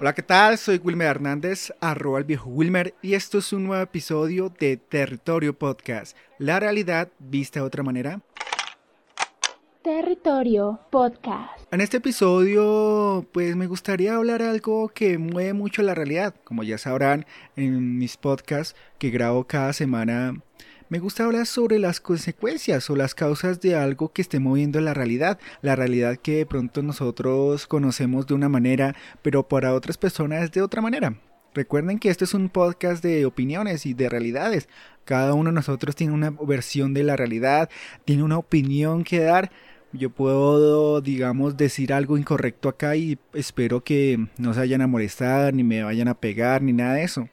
[0.00, 0.56] Hola, ¿qué tal?
[0.56, 5.52] Soy Wilmer Hernández, arroba el viejo Wilmer, y esto es un nuevo episodio de Territorio
[5.52, 8.22] Podcast, la realidad vista de otra manera.
[9.82, 11.70] Territorio Podcast.
[11.70, 16.34] En este episodio, pues me gustaría hablar algo que mueve mucho la realidad.
[16.44, 20.32] Como ya sabrán en mis podcasts que grabo cada semana,
[20.90, 24.92] me gusta hablar sobre las consecuencias o las causas de algo que esté moviendo la
[24.92, 30.50] realidad, la realidad que de pronto nosotros conocemos de una manera, pero para otras personas
[30.50, 31.14] de otra manera.
[31.54, 34.68] Recuerden que este es un podcast de opiniones y de realidades.
[35.04, 37.70] Cada uno de nosotros tiene una versión de la realidad,
[38.04, 39.52] tiene una opinión que dar.
[39.92, 45.54] Yo puedo, digamos, decir algo incorrecto acá y espero que no se vayan a molestar,
[45.54, 47.28] ni me vayan a pegar, ni nada de eso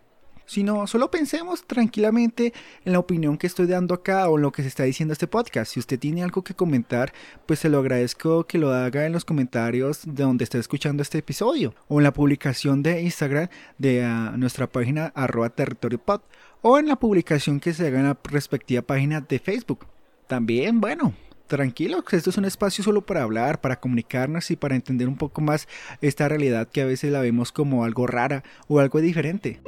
[0.47, 4.63] sino solo pensemos tranquilamente en la opinión que estoy dando acá o en lo que
[4.63, 5.73] se está diciendo este podcast.
[5.73, 7.13] Si usted tiene algo que comentar,
[7.45, 11.19] pues se lo agradezco que lo haga en los comentarios de donde está escuchando este
[11.19, 16.21] episodio o en la publicación de Instagram de ah, nuestra página arroba territorio pod
[16.61, 19.85] o en la publicación que se haga en la respectiva página de Facebook.
[20.27, 21.13] También, bueno,
[21.47, 25.41] tranquilo, esto es un espacio solo para hablar, para comunicarnos y para entender un poco
[25.41, 25.67] más
[26.01, 29.61] esta realidad que a veces la vemos como algo rara o algo diferente.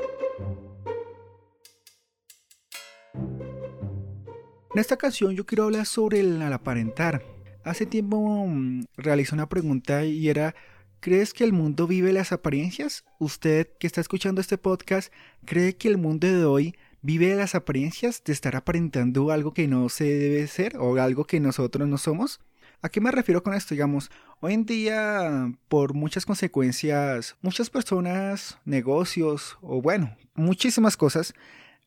[4.79, 7.21] En esta ocasión yo quiero hablar sobre el aparentar.
[7.65, 10.55] Hace tiempo mm, realicé una pregunta y era,
[11.01, 13.03] ¿crees que el mundo vive las apariencias?
[13.19, 15.11] ¿Usted que está escuchando este podcast
[15.43, 19.89] cree que el mundo de hoy vive las apariencias de estar aparentando algo que no
[19.89, 22.39] se debe ser o algo que nosotros no somos?
[22.81, 23.75] ¿A qué me refiero con esto?
[23.75, 31.33] Digamos, hoy en día, por muchas consecuencias, muchas personas, negocios o bueno, muchísimas cosas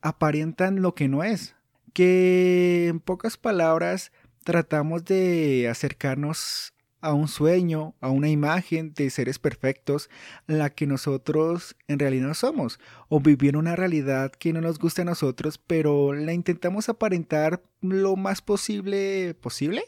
[0.02, 1.54] aparentan lo que no es
[1.92, 4.12] que en pocas palabras
[4.44, 10.08] tratamos de acercarnos a un sueño, a una imagen de seres perfectos,
[10.46, 15.02] la que nosotros en realidad no somos, o vivir una realidad que no nos gusta
[15.02, 19.84] a nosotros, pero la intentamos aparentar lo más posible posible.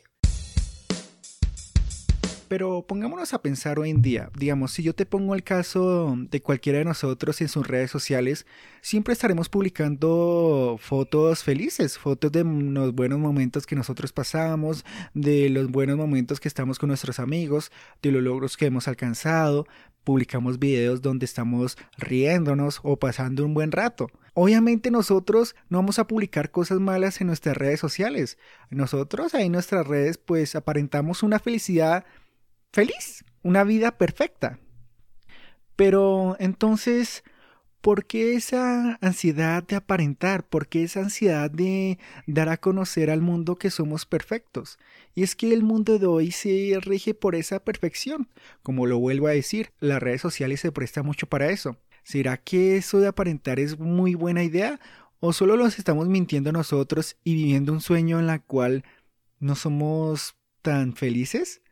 [2.54, 6.40] Pero pongámonos a pensar hoy en día, digamos, si yo te pongo el caso de
[6.40, 8.46] cualquiera de nosotros en sus redes sociales,
[8.80, 15.68] siempre estaremos publicando fotos felices, fotos de los buenos momentos que nosotros pasamos, de los
[15.68, 17.72] buenos momentos que estamos con nuestros amigos,
[18.02, 19.66] de los logros que hemos alcanzado,
[20.04, 24.06] publicamos videos donde estamos riéndonos o pasando un buen rato.
[24.34, 28.38] Obviamente nosotros no vamos a publicar cosas malas en nuestras redes sociales.
[28.70, 32.04] Nosotros ahí en nuestras redes pues aparentamos una felicidad
[32.74, 34.58] feliz, una vida perfecta.
[35.76, 37.22] Pero entonces,
[37.80, 40.44] ¿por qué esa ansiedad de aparentar?
[40.44, 44.78] ¿Por qué esa ansiedad de dar a conocer al mundo que somos perfectos?
[45.14, 48.28] Y es que el mundo de hoy se rige por esa perfección.
[48.62, 51.76] Como lo vuelvo a decir, las redes sociales se prestan mucho para eso.
[52.02, 54.80] ¿Será que eso de aparentar es muy buena idea?
[55.20, 58.84] ¿O solo nos estamos mintiendo nosotros y viviendo un sueño en la cual
[59.38, 61.62] no somos tan felices?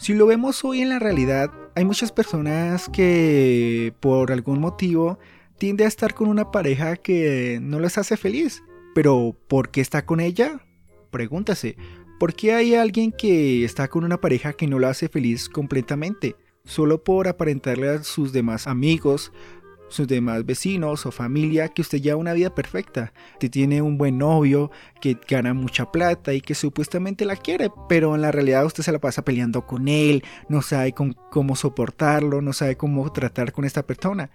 [0.00, 5.18] Si lo vemos hoy en la realidad, hay muchas personas que por algún motivo
[5.58, 8.62] tienden a estar con una pareja que no les hace feliz.
[8.94, 10.64] Pero ¿por qué está con ella?
[11.10, 11.76] Pregúntase,
[12.18, 16.34] ¿por qué hay alguien que está con una pareja que no la hace feliz completamente?
[16.64, 19.32] Solo por aparentarle a sus demás amigos,
[19.90, 24.16] sus demás vecinos o familia que usted lleva una vida perfecta, que tiene un buen
[24.16, 24.70] novio,
[25.00, 28.92] que gana mucha plata y que supuestamente la quiere, pero en la realidad usted se
[28.92, 33.82] la pasa peleando con él, no sabe cómo soportarlo, no sabe cómo tratar con esta
[33.82, 34.30] persona.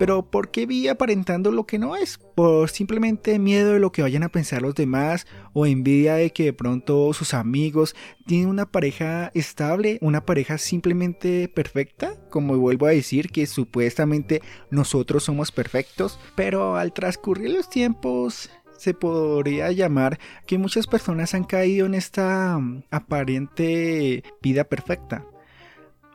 [0.00, 2.16] Pero ¿por qué vi aparentando lo que no es?
[2.34, 5.26] ¿Por simplemente miedo de lo que vayan a pensar los demás?
[5.52, 7.94] ¿O envidia de que de pronto sus amigos
[8.24, 9.98] tienen una pareja estable?
[10.00, 12.14] ¿Una pareja simplemente perfecta?
[12.30, 16.18] Como vuelvo a decir que supuestamente nosotros somos perfectos.
[16.34, 18.48] Pero al transcurrir los tiempos
[18.78, 25.26] se podría llamar que muchas personas han caído en esta mm, aparente vida perfecta.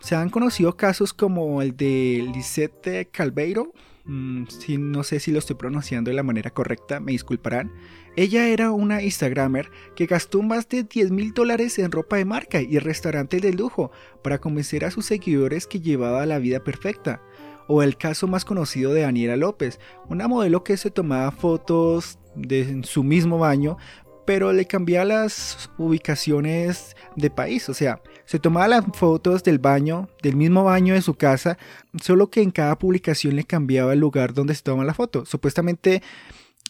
[0.06, 3.74] Se han conocido casos como el de Lisette Calveiro,
[4.04, 7.74] mm, si, no sé si lo estoy pronunciando de la manera correcta, me disculparán.
[8.16, 12.62] Ella era una Instagramer que gastó más de 10 mil dólares en ropa de marca
[12.62, 13.92] y restaurantes de lujo
[14.24, 17.24] para convencer a sus seguidores que llevaba la vida perfecta.
[17.68, 22.82] O el caso más conocido de Daniela López, una modelo que se tomaba fotos de
[22.84, 23.78] su mismo baño
[24.26, 27.70] pero le cambiaba las ubicaciones de país.
[27.70, 31.58] O sea, se tomaba las fotos del baño, del mismo baño de su casa,
[32.02, 35.26] solo que en cada publicación le cambiaba el lugar donde se toma la foto.
[35.26, 36.02] Supuestamente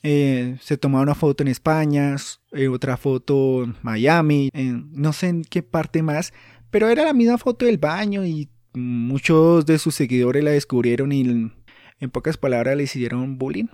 [0.04, 2.16] eh, se tomaba una foto en España,
[2.52, 6.34] eh, otra foto en Miami, en, no sé en qué parte más,
[6.70, 11.22] pero era la misma foto del baño y muchos de sus seguidores la descubrieron y
[11.22, 13.68] en pocas palabras le hicieron bullying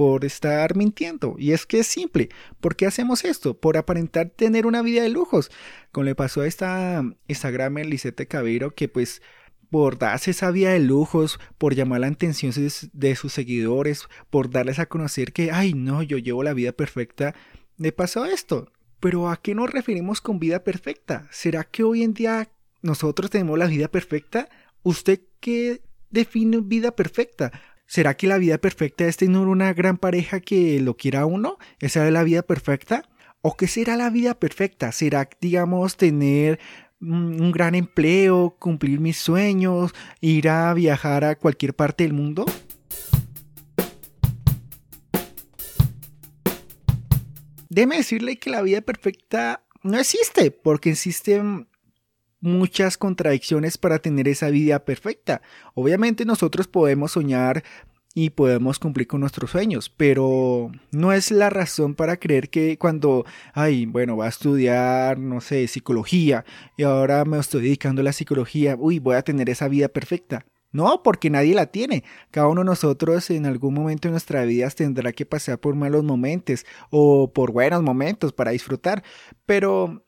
[0.00, 1.36] por estar mintiendo.
[1.38, 2.30] Y es que es simple.
[2.58, 3.60] ¿Por qué hacemos esto?
[3.60, 5.50] Por aparentar tener una vida de lujos.
[5.92, 9.20] Como le pasó a esta Instagramer Lisette Cabero, que pues
[9.68, 12.50] por darse esa vida de lujos, por llamar la atención
[12.94, 17.34] de sus seguidores, por darles a conocer que, ay, no, yo llevo la vida perfecta,
[17.76, 18.72] le pasó esto.
[19.00, 21.28] Pero ¿a qué nos referimos con vida perfecta?
[21.30, 22.48] ¿Será que hoy en día
[22.80, 24.48] nosotros tenemos la vida perfecta?
[24.82, 27.52] ¿Usted qué define vida perfecta?
[27.90, 31.58] ¿Será que la vida perfecta es tener una gran pareja que lo quiera uno?
[31.80, 33.02] ¿Esa es la vida perfecta?
[33.42, 34.92] ¿O qué será la vida perfecta?
[34.92, 36.60] ¿Será, digamos, tener
[37.00, 42.44] un gran empleo, cumplir mis sueños, ir a viajar a cualquier parte del mundo?
[47.70, 51.66] Déjeme decirle que la vida perfecta no existe, porque existen
[52.40, 55.42] muchas contradicciones para tener esa vida perfecta.
[55.74, 57.62] Obviamente nosotros podemos soñar
[58.14, 63.24] y podemos cumplir con nuestros sueños, pero no es la razón para creer que cuando,
[63.52, 66.44] ay, bueno, va a estudiar, no sé, psicología
[66.76, 70.44] y ahora me estoy dedicando a la psicología, uy, voy a tener esa vida perfecta.
[70.72, 72.04] No, porque nadie la tiene.
[72.30, 76.04] Cada uno de nosotros en algún momento de nuestra vida tendrá que pasar por malos
[76.04, 79.02] momentos o por buenos momentos para disfrutar.
[79.46, 80.04] Pero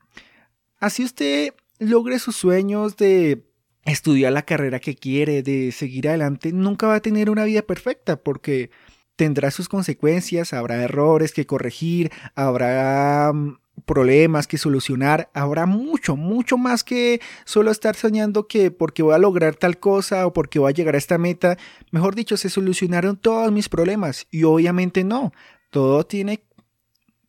[0.78, 1.52] así usted
[1.82, 3.44] logre sus sueños de
[3.84, 8.16] estudiar la carrera que quiere, de seguir adelante, nunca va a tener una vida perfecta
[8.16, 8.70] porque
[9.16, 16.56] tendrá sus consecuencias, habrá errores que corregir, habrá mm, problemas que solucionar, habrá mucho, mucho
[16.56, 20.70] más que solo estar soñando que porque voy a lograr tal cosa o porque voy
[20.70, 21.58] a llegar a esta meta.
[21.90, 25.32] Mejor dicho, se solucionaron todos mis problemas y obviamente no,
[25.70, 26.44] todo tiene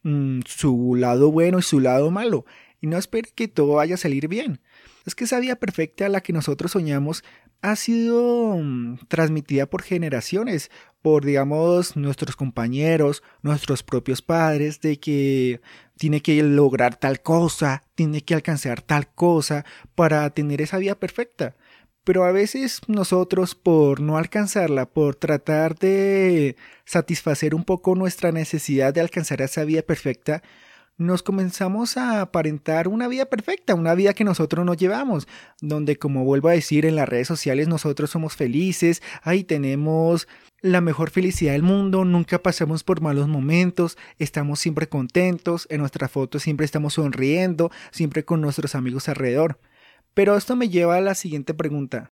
[0.04, 2.46] mm, su lado bueno y su lado malo
[2.84, 4.60] y no espere que todo vaya a salir bien.
[5.06, 7.24] Es que esa vida perfecta a la que nosotros soñamos
[7.62, 10.70] ha sido mm, transmitida por generaciones,
[11.02, 15.62] por digamos nuestros compañeros, nuestros propios padres, de que
[15.98, 19.64] tiene que lograr tal cosa, tiene que alcanzar tal cosa
[19.96, 21.56] para tener esa vida perfecta.
[22.04, 28.94] Pero a veces nosotros por no alcanzarla, por tratar de satisfacer un poco nuestra necesidad
[28.94, 30.44] de alcanzar esa vida perfecta,
[30.98, 35.28] nos comenzamos a aparentar una vida perfecta, una vida que nosotros no llevamos,
[35.62, 40.28] donde como vuelvo a decir en las redes sociales nosotros somos felices, ahí tenemos
[40.62, 46.12] la mejor felicidad del mundo, nunca pasamos por malos momentos, estamos siempre contentos, en nuestras
[46.12, 49.60] fotos siempre estamos sonriendo, siempre con nuestros amigos alrededor.
[50.14, 52.12] Pero esto me lleva a la siguiente pregunta.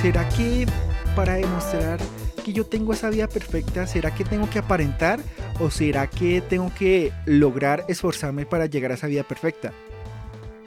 [0.00, 0.66] ¿Será que
[1.14, 2.00] para demostrar
[2.42, 5.20] que yo tengo esa vida perfecta, será que tengo que aparentar
[5.60, 9.74] o será que tengo que lograr esforzarme para llegar a esa vida perfecta?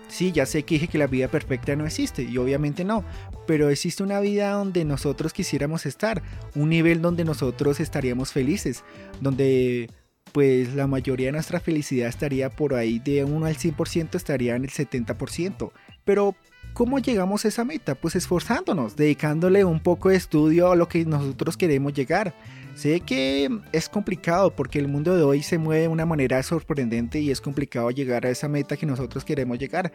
[0.10, 3.04] Sí, ya sé que dije que la vida perfecta no existe y obviamente no,
[3.48, 6.22] pero existe una vida donde nosotros quisiéramos estar,
[6.54, 8.84] un nivel donde nosotros estaríamos felices,
[9.22, 9.90] donde
[10.34, 14.66] pues la mayoría de nuestra felicidad estaría por ahí de 1 al 100%, estaría en
[14.66, 15.72] el 70%,
[16.04, 16.36] pero
[16.76, 17.96] ¿Cómo llegamos a esa meta?
[17.96, 22.36] Pues esforzándonos, dedicándole un poco de estudio a lo que nosotros queremos llegar.
[22.76, 27.22] Sé que es complicado porque el mundo de hoy se mueve de una manera sorprendente
[27.22, 29.94] y es complicado llegar a esa meta que nosotros queremos llegar.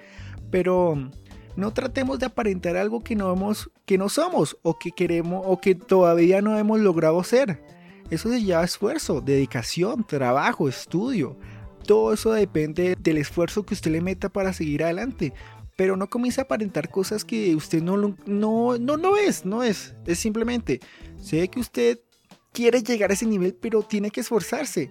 [0.51, 1.11] Pero
[1.55, 5.61] no tratemos de aparentar algo que no, hemos, que no somos o que queremos o
[5.61, 7.63] que todavía no hemos logrado ser.
[8.09, 11.37] Eso se llama esfuerzo, dedicación, trabajo, estudio.
[11.87, 15.35] Todo eso depende del esfuerzo que usted le meta para seguir adelante
[15.81, 19.95] pero no comienza a aparentar cosas que usted no, no, no, no es, no es.
[20.05, 20.79] Es simplemente,
[21.17, 22.01] sé que usted
[22.53, 24.91] quiere llegar a ese nivel, pero tiene que esforzarse.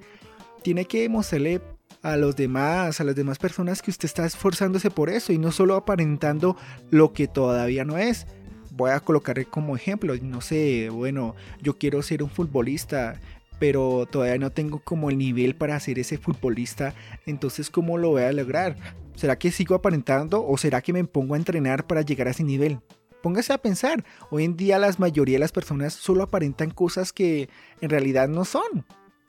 [0.63, 1.61] Tiene que mostrarle
[2.01, 5.51] a los demás, a las demás personas que usted está esforzándose por eso y no
[5.51, 6.57] solo aparentando
[6.89, 8.25] lo que todavía no es.
[8.71, 13.21] Voy a colocar como ejemplo, no sé, bueno, yo quiero ser un futbolista,
[13.59, 18.23] pero todavía no tengo como el nivel para ser ese futbolista, entonces ¿cómo lo voy
[18.23, 18.75] a lograr?
[19.15, 22.43] ¿Será que sigo aparentando o será que me pongo a entrenar para llegar a ese
[22.43, 22.79] nivel?
[23.21, 27.49] Póngase a pensar, hoy en día la mayoría de las personas solo aparentan cosas que
[27.81, 28.85] en realidad no son.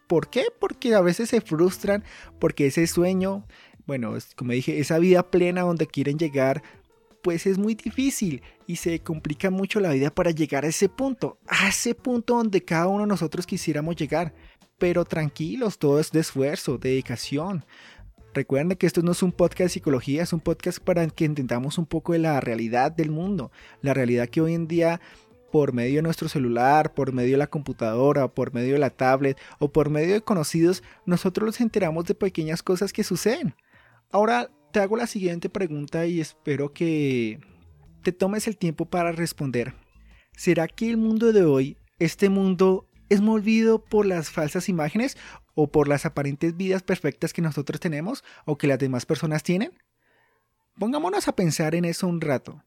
[0.06, 0.44] ¿Por qué?
[0.60, 2.04] Porque a veces se frustran,
[2.38, 3.44] porque ese sueño,
[3.86, 6.62] bueno, como dije, esa vida plena donde quieren llegar,
[7.22, 11.38] pues es muy difícil y se complica mucho la vida para llegar a ese punto,
[11.46, 14.34] a ese punto donde cada uno de nosotros quisiéramos llegar.
[14.78, 17.64] Pero tranquilos, todo es de esfuerzo, dedicación.
[18.32, 21.78] Recuerden que esto no es un podcast de psicología, es un podcast para que entendamos
[21.78, 23.50] un poco de la realidad del mundo,
[23.82, 25.00] la realidad que hoy en día
[25.50, 29.36] por medio de nuestro celular, por medio de la computadora, por medio de la tablet
[29.58, 33.54] o por medio de conocidos, nosotros nos enteramos de pequeñas cosas que suceden.
[34.12, 37.40] Ahora te hago la siguiente pregunta y espero que
[38.02, 39.74] te tomes el tiempo para responder.
[40.36, 45.18] ¿Será que el mundo de hoy, este mundo, es movido por las falsas imágenes
[45.54, 49.72] o por las aparentes vidas perfectas que nosotros tenemos o que las demás personas tienen?
[50.78, 52.64] Pongámonos a pensar en eso un rato.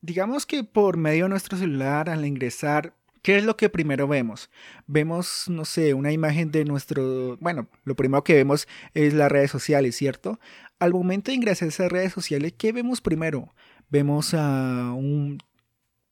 [0.00, 4.50] Digamos que por medio de nuestro celular al ingresar, ¿qué es lo que primero vemos?
[4.86, 9.50] Vemos, no sé, una imagen de nuestro, bueno, lo primero que vemos es las redes
[9.50, 10.38] sociales, ¿cierto?
[10.78, 13.54] Al momento de ingresar a esas redes sociales, ¿qué vemos primero?
[13.90, 15.38] Vemos a un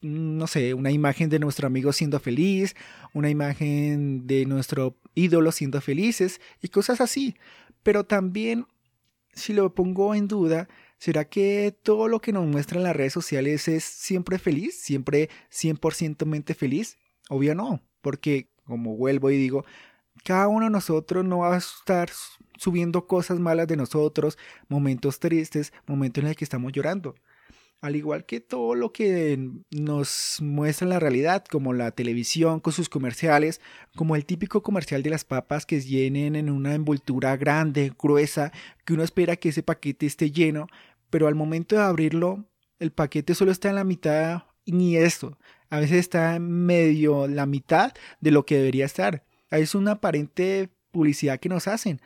[0.03, 2.77] no sé, una imagen de nuestro amigo siendo feliz,
[3.13, 7.35] una imagen de nuestro ídolo siendo felices y cosas así.
[7.83, 8.67] Pero también,
[9.33, 13.69] si lo pongo en duda, ¿Será que todo lo que nos muestran las redes sociales
[13.69, 14.81] es siempre feliz?
[14.81, 16.97] ¿Siempre 100% mente feliz?
[17.29, 19.65] Obvio no, porque como vuelvo y digo,
[20.25, 22.11] cada uno de nosotros no va a estar
[22.59, 24.39] subiendo cosas malas de nosotros,
[24.69, 27.15] momentos tristes, momentos en los que estamos llorando.
[27.83, 29.39] Al igual que todo lo que
[29.71, 33.61] nos muestra la realidad, como la televisión con sus comerciales,
[33.95, 38.51] como el típico comercial de las papas que vienen en una envoltura grande, gruesa,
[38.85, 40.67] que uno espera que ese paquete esté lleno,
[41.11, 42.47] pero al momento de abrirlo,
[42.79, 45.39] el paquete solo está en la mitad y ni esto.
[45.71, 49.25] A veces está en medio la mitad de lo que debería estar.
[49.51, 52.01] Es una aparente publicidad que nos hacen.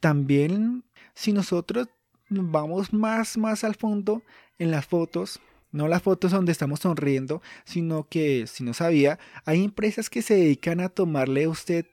[0.00, 0.84] También
[1.14, 1.88] si nosotros
[2.30, 4.22] vamos más más al fondo
[4.58, 9.64] en las fotos, no las fotos donde estamos sonriendo, sino que, si no sabía, hay
[9.64, 11.86] empresas que se dedican a tomarle a usted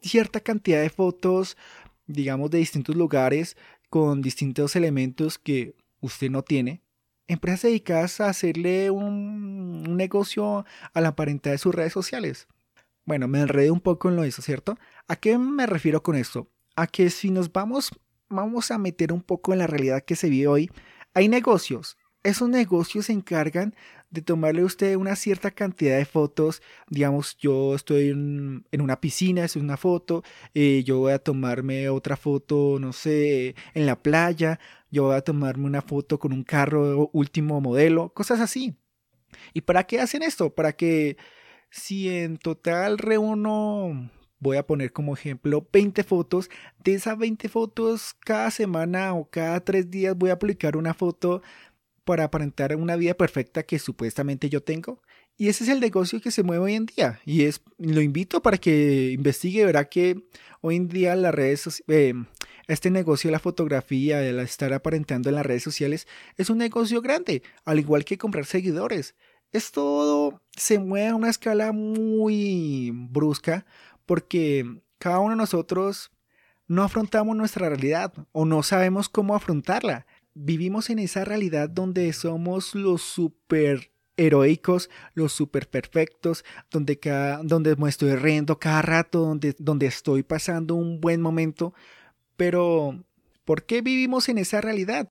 [0.00, 1.56] cierta cantidad de fotos,
[2.06, 3.56] digamos, de distintos lugares,
[3.88, 6.80] con distintos elementos que usted no tiene.
[7.28, 12.48] Empresas dedicadas a hacerle un, negocio a la apariencia de sus redes sociales.
[13.04, 14.78] Bueno, me enredé un poco en lo de eso, ¿cierto?
[15.08, 16.48] ¿A qué me refiero con esto?
[16.76, 17.90] A que si nos vamos,
[18.30, 20.70] vamos a meter un poco en la realidad que se vive hoy,
[21.14, 23.74] hay negocios esos negocios se encargan
[24.10, 26.62] de tomarle a usted una cierta cantidad de fotos.
[26.88, 30.22] Digamos, yo estoy en, una piscina, es una foto.
[30.54, 34.58] Eh, yo voy a tomarme otra foto, no sé, en la playa.
[34.90, 38.76] Yo voy a tomarme una foto con un carro último modelo, cosas así.
[39.54, 40.54] ¿Y para qué hacen esto?
[40.54, 41.16] Para que
[41.70, 44.10] si en total reúno
[44.40, 46.50] voy a poner como ejemplo 20 fotos.
[46.82, 51.42] De esas 20 fotos, cada semana o cada tres días voy a publicar una foto
[52.04, 55.00] para aparentar una vida perfecta que supuestamente yo tengo.
[55.36, 57.20] Y ese es el negocio que se mueve hoy en día.
[57.24, 60.24] Y es, lo invito para que investigue, verá que
[60.60, 62.14] hoy en día las redes eh,
[62.66, 66.06] este negocio de la fotografía, el estar aparentando en las redes sociales,
[66.36, 69.14] es un negocio grande, al igual que comprar seguidores.
[69.52, 73.66] Esto se mueve a una escala muy brusca
[74.10, 74.66] porque
[74.98, 76.10] cada uno de nosotros
[76.66, 82.74] no afrontamos nuestra realidad o no sabemos cómo afrontarla vivimos en esa realidad donde somos
[82.74, 89.54] los super heroicos, los super perfectos, donde, cada, donde me estoy riendo cada rato, donde,
[89.60, 91.72] donde estoy pasando un buen momento.
[92.36, 93.04] Pero,
[93.44, 95.08] ¿por qué vivimos en esa realidad?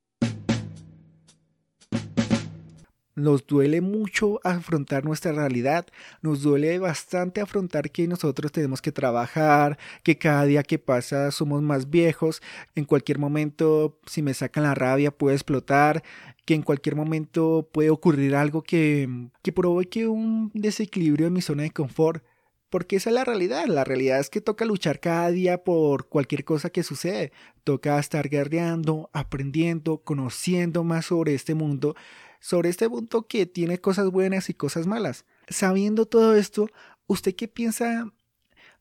[3.20, 5.86] Nos duele mucho afrontar nuestra realidad,
[6.22, 11.62] nos duele bastante afrontar que nosotros tenemos que trabajar, que cada día que pasa somos
[11.62, 12.42] más viejos,
[12.76, 16.02] en cualquier momento si me sacan la rabia puede explotar,
[16.46, 19.10] que en cualquier momento puede ocurrir algo que,
[19.42, 22.24] que provoque un desequilibrio en mi zona de confort.
[22.70, 23.66] Porque esa es la realidad.
[23.66, 27.32] La realidad es que toca luchar cada día por cualquier cosa que sucede.
[27.64, 31.96] Toca estar guerreando, aprendiendo, conociendo más sobre este mundo
[32.40, 35.26] sobre este punto que tiene cosas buenas y cosas malas.
[35.48, 36.70] Sabiendo todo esto,
[37.08, 38.14] ¿usted qué piensa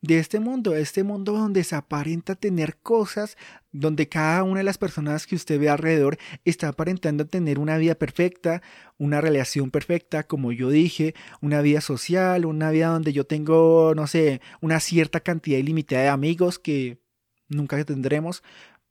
[0.00, 0.74] de este mundo?
[0.74, 3.36] Este mundo donde se aparenta tener cosas,
[3.72, 7.94] donde cada una de las personas que usted ve alrededor está aparentando tener una vida
[7.94, 8.62] perfecta,
[8.96, 14.06] una relación perfecta, como yo dije, una vida social, una vida donde yo tengo, no
[14.06, 17.00] sé, una cierta cantidad ilimitada de amigos que
[17.48, 18.42] nunca tendremos.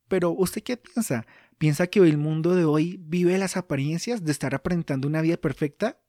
[0.08, 1.26] Pero ¿usted qué piensa?
[1.58, 6.00] ¿Piensa que el mundo de hoy vive las apariencias de estar aparentando una vida perfecta?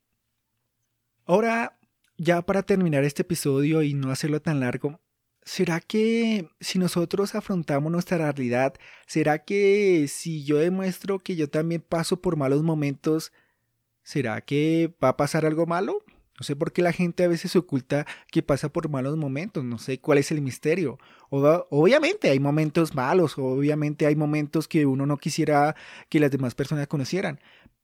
[1.25, 1.78] Ahora,
[2.19, 4.99] ya para terminar este episodio y no hacerlo tan largo,
[5.43, 8.75] ¿será que si nosotros afrontamos nuestra realidad,
[9.07, 13.31] será que si yo demuestro que yo también paso por malos momentos,
[14.09, 16.03] ¿Será que va a pasar algo malo?
[16.39, 19.77] No sé por qué la gente a veces oculta que pasa por malos momentos, no
[19.77, 20.97] sé cuál es el misterio.
[21.29, 25.75] obviamente hay momentos malos, obviamente hay momentos que uno no quisiera
[26.09, 27.39] que las demás personas conocieran,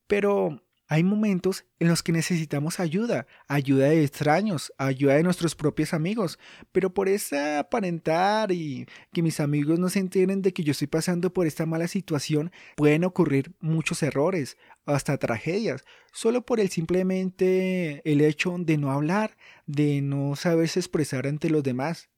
[0.07, 5.93] pero hay momentos en los que necesitamos ayuda, ayuda de extraños, ayuda de nuestros propios
[5.93, 6.39] amigos,
[6.71, 10.87] pero por esa aparentar y que mis amigos no se enteren de que yo estoy
[10.87, 18.01] pasando por esta mala situación, pueden ocurrir muchos errores, hasta tragedias, solo por el simplemente
[18.09, 22.09] el hecho de no hablar, de no saberse expresar ante los demás.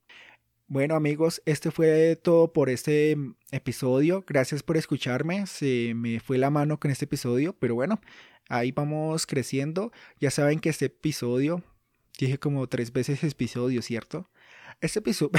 [0.70, 3.16] Bueno amigos, este fue todo por este
[3.52, 4.26] episodio.
[4.28, 5.48] Gracias por escucharme.
[5.48, 8.02] Se me fue la mano con este episodio, pero bueno,
[8.50, 9.92] ahí vamos creciendo.
[10.20, 11.64] Ya saben que este episodio,
[12.20, 14.30] dije como tres veces episodio, ¿cierto?
[14.82, 15.32] Este episodio,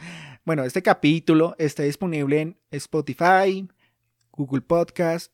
[0.44, 3.68] bueno, este capítulo está disponible en Spotify,
[4.32, 5.32] Google Podcast,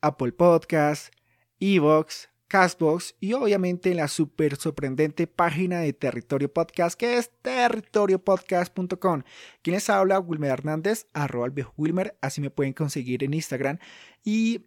[0.00, 1.12] Apple Podcast,
[1.60, 9.22] Evox, Castbox y obviamente en la súper sorprendente página de Territorio Podcast que es territoriopodcast.com.
[9.62, 11.48] Quien les habla, Wilmer Hernández, arroba
[11.78, 13.78] Wilmer, así me pueden conseguir en Instagram.
[14.22, 14.66] Y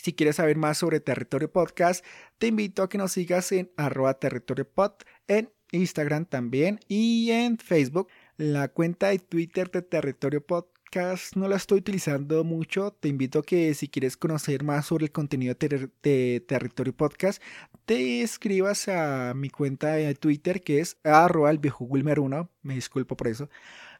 [0.00, 2.04] si quieres saber más sobre Territorio Podcast,
[2.38, 4.92] te invito a que nos sigas en arroba territorio pod
[5.26, 8.08] en Instagram también y en Facebook.
[8.36, 12.92] La cuenta de Twitter de Territorio Podcast no la estoy utilizando mucho.
[12.92, 15.56] Te invito a que si quieres conocer más sobre el contenido
[16.02, 17.42] de Territorio Podcast,
[17.84, 22.48] te escribas a mi cuenta de Twitter que es arroba el viejo Wilmer 1.
[22.62, 23.50] Me disculpo por eso.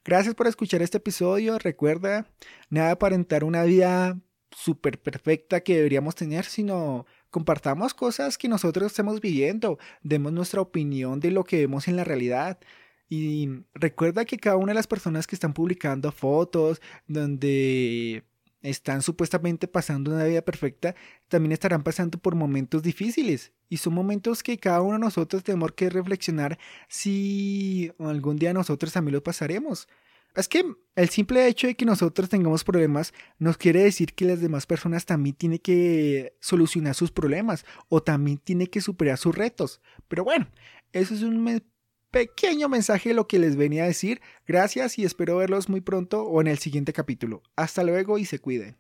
[0.05, 1.59] Gracias por escuchar este episodio.
[1.59, 2.31] Recuerda,
[2.71, 4.17] nada aparentar una vida
[4.51, 11.21] súper perfecta que deberíamos tener, sino compartamos cosas que nosotros estamos viviendo, demos nuestra opinión
[11.21, 12.59] de lo que vemos en la realidad.
[13.09, 18.25] Y recuerda que cada una de las personas que están publicando fotos donde
[18.63, 20.95] están supuestamente pasando una vida perfecta,
[21.29, 23.53] también estarán pasando por momentos difíciles.
[23.69, 28.93] Y son momentos que cada uno de nosotros tenemos que reflexionar si algún día nosotros
[28.93, 29.89] también lo pasaremos.
[30.35, 34.41] Es que el simple hecho de que nosotros tengamos problemas nos quiere decir que las
[34.41, 39.81] demás personas también tienen que solucionar sus problemas o también tienen que superar sus retos.
[40.09, 40.49] Pero bueno,
[40.93, 41.63] eso es un
[42.11, 44.21] pequeño mensaje lo que les venía a decir.
[44.47, 47.43] Gracias y espero verlos muy pronto o en el siguiente capítulo.
[47.57, 48.77] Hasta luego y se cuiden.